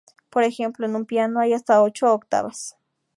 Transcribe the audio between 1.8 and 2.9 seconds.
ocho octavas.